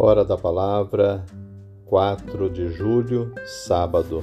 [0.00, 1.26] Hora da Palavra,
[1.86, 4.22] 4 de julho, sábado.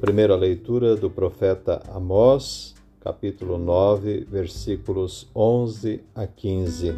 [0.00, 6.94] Primeira leitura do profeta Amós, capítulo 9, versículos 11 a 15.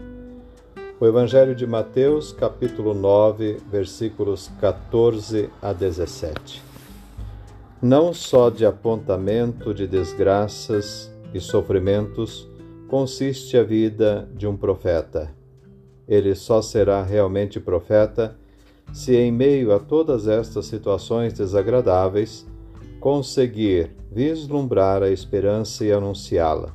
[1.00, 6.62] O Evangelho de Mateus, capítulo 9, versículos 14 a 17.
[7.80, 12.46] Não só de apontamento de desgraças e sofrimentos
[12.86, 15.37] consiste a vida de um profeta
[16.08, 18.36] ele só será realmente profeta
[18.92, 22.46] se, em meio a todas estas situações desagradáveis,
[22.98, 26.74] conseguir vislumbrar a esperança e anunciá-la.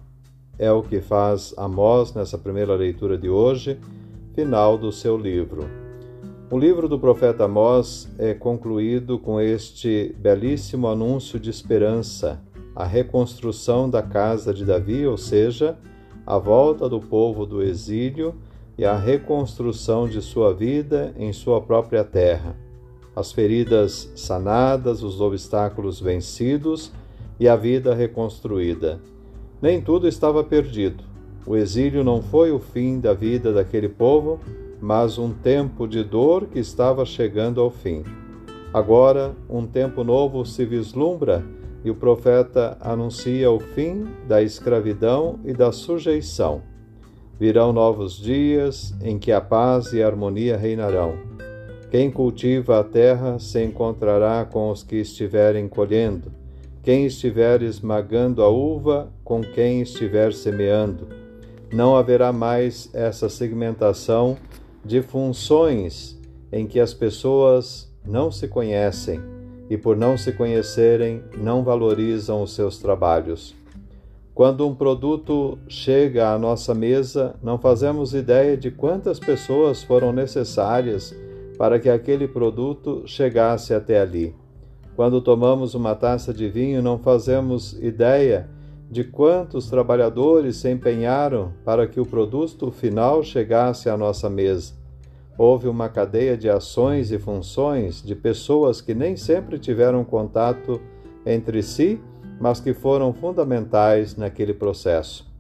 [0.60, 3.80] É o que faz Amós nessa primeira leitura de hoje,
[4.36, 5.68] final do seu livro.
[6.52, 12.40] O livro do profeta Amós é concluído com este belíssimo anúncio de esperança,
[12.76, 15.76] a reconstrução da casa de Davi, ou seja,
[16.26, 18.36] a volta do povo do exílio
[18.78, 22.56] e a reconstrução de sua vida em sua própria terra,
[23.16, 26.92] as feridas sanadas, os obstáculos vencidos
[27.40, 29.00] e a vida reconstruída.
[29.62, 31.04] Nem tudo estava perdido.
[31.46, 34.40] O exílio não foi o fim da vida daquele povo,
[34.82, 38.04] mas um tempo de dor que estava chegando ao fim.
[38.74, 41.46] Agora, um tempo novo se vislumbra
[41.86, 46.73] e o profeta anuncia o fim da escravidão e da sujeição
[47.40, 51.18] Virão novos dias em que a paz e a harmonia reinarão.
[51.90, 56.32] Quem cultiva a terra se encontrará com os que estiverem colhendo.
[56.82, 61.08] Quem estiver esmagando a uva, com quem estiver semeando.
[61.72, 64.38] Não haverá mais essa segmentação
[64.84, 66.20] de funções
[66.52, 69.20] em que as pessoas não se conhecem
[69.70, 73.56] e, por não se conhecerem, não valorizam os seus trabalhos.
[74.34, 81.16] Quando um produto chega à nossa mesa, não fazemos ideia de quantas pessoas foram necessárias
[81.56, 84.36] para que aquele produto chegasse até ali.
[84.96, 88.50] Quando tomamos uma taça de vinho, não fazemos ideia
[88.90, 94.74] de quantos trabalhadores se empenharam para que o produto final chegasse à nossa mesa.
[95.38, 100.82] Houve uma cadeia de ações e funções de pessoas que nem sempre tiveram contato
[101.24, 102.00] entre si
[102.40, 105.32] mas que foram fundamentais naquele processo.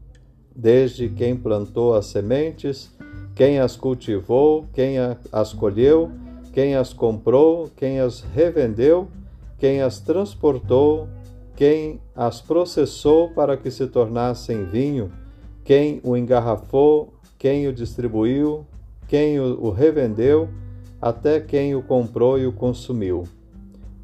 [0.56, 2.92] Desde quem plantou as sementes,
[3.36, 4.96] quem as cultivou, quem
[5.32, 6.12] as colheu,
[6.52, 9.08] quem as comprou, quem as revendeu,
[9.58, 11.08] quem as transportou,
[11.56, 15.12] quem as processou para que se tornassem vinho,
[15.64, 18.66] quem o engarrafou, quem o distribuiu,
[19.08, 20.50] quem o revendeu,
[21.02, 23.24] até quem o comprou e o consumiu.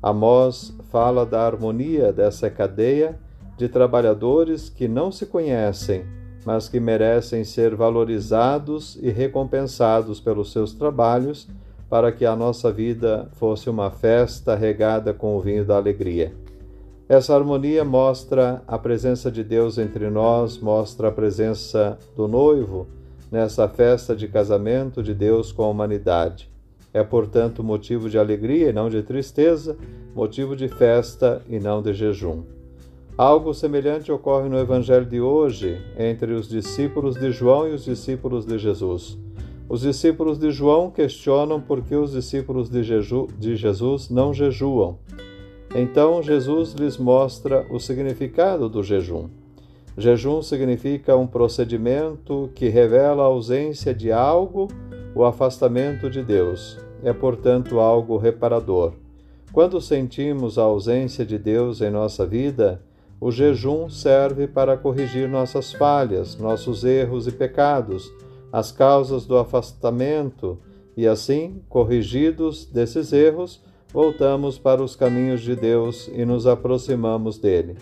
[0.02, 3.20] Amós fala da harmonia dessa cadeia
[3.58, 6.06] de trabalhadores que não se conhecem,
[6.46, 11.50] mas que merecem ser valorizados e recompensados pelos seus trabalhos,
[11.90, 16.34] para que a nossa vida fosse uma festa regada com o vinho da alegria.
[17.10, 22.88] Essa harmonia mostra a presença de Deus entre nós, mostra a presença do noivo
[23.32, 26.50] nessa festa de casamento de Deus com a humanidade.
[26.94, 29.78] É, portanto, motivo de alegria e não de tristeza,
[30.16, 32.44] motivo de festa e não de jejum.
[33.18, 38.46] Algo semelhante ocorre no Evangelho de hoje entre os discípulos de João e os discípulos
[38.46, 39.18] de Jesus.
[39.68, 42.82] Os discípulos de João questionam por que os discípulos de,
[43.38, 44.98] de Jesus não jejuam.
[45.76, 49.28] Então Jesus lhes mostra o significado do jejum.
[49.96, 54.70] Jejum significa um procedimento que revela a ausência de algo
[55.16, 56.80] o afastamento de Deus.
[57.04, 58.94] É, portanto, algo reparador.
[59.52, 62.82] Quando sentimos a ausência de Deus em nossa vida,
[63.20, 68.12] o jejum serve para corrigir nossas falhas, nossos erros e pecados,
[68.52, 70.58] as causas do afastamento,
[70.96, 77.76] e assim, corrigidos desses erros, voltamos para os caminhos de Deus e nos aproximamos dele.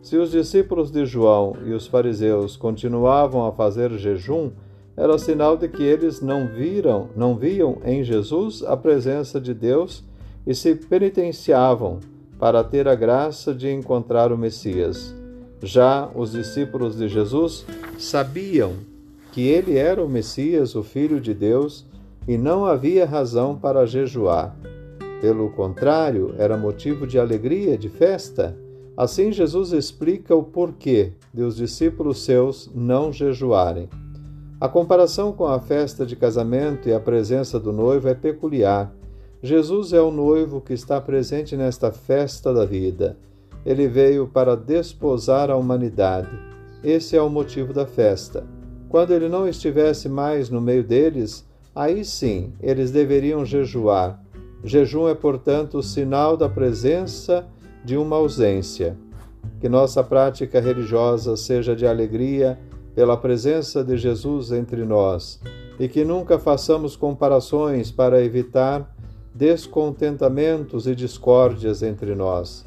[0.00, 4.50] Se os discípulos de João e os fariseus continuavam a fazer jejum,
[4.96, 10.04] era sinal de que eles não viram, não viam em Jesus a presença de Deus
[10.46, 12.00] e se penitenciavam
[12.38, 15.14] para ter a graça de encontrar o Messias.
[15.62, 17.64] Já os discípulos de Jesus
[17.96, 18.72] sabiam
[19.30, 21.86] que ele era o Messias, o Filho de Deus,
[22.26, 24.56] e não havia razão para jejuar.
[25.20, 28.56] Pelo contrário, era motivo de alegria, de festa.
[28.96, 33.88] Assim, Jesus explica o porquê de os discípulos seus não jejuarem.
[34.62, 38.94] A comparação com a festa de casamento e a presença do noivo é peculiar.
[39.42, 43.16] Jesus é o noivo que está presente nesta festa da vida.
[43.66, 46.30] Ele veio para desposar a humanidade.
[46.80, 48.46] Esse é o motivo da festa.
[48.88, 51.44] Quando ele não estivesse mais no meio deles,
[51.74, 54.22] aí sim eles deveriam jejuar.
[54.62, 57.44] Jejum é, portanto, o sinal da presença
[57.84, 58.96] de uma ausência.
[59.60, 62.56] Que nossa prática religiosa seja de alegria
[62.94, 65.40] pela presença de Jesus entre nós
[65.78, 68.94] e que nunca façamos comparações para evitar
[69.34, 72.64] descontentamentos e discórdias entre nós.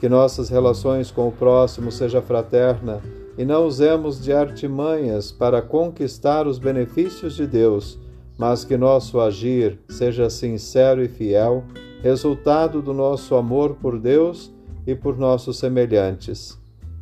[0.00, 3.00] Que nossas relações com o próximo seja fraterna
[3.38, 7.98] e não usemos de artimanhas para conquistar os benefícios de Deus,
[8.36, 11.64] mas que nosso agir seja sincero e fiel,
[12.02, 14.52] resultado do nosso amor por Deus
[14.86, 16.59] e por nossos semelhantes.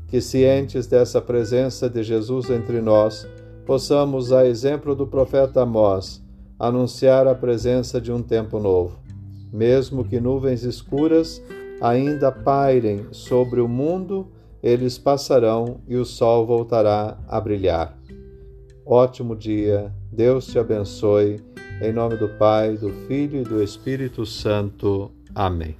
[0.08, 3.28] Que cientes dessa presença de Jesus entre nós,
[3.66, 6.22] possamos, a exemplo do profeta Amós,
[6.58, 8.98] anunciar a presença de um tempo novo.
[9.52, 11.42] Mesmo que nuvens escuras
[11.80, 14.28] ainda pairem sobre o mundo,
[14.62, 17.96] eles passarão e o sol voltará a brilhar.
[18.84, 21.40] Ótimo dia, Deus te abençoe.
[21.80, 25.12] Em nome do Pai, do Filho e do Espírito Santo.
[25.34, 25.76] Amém.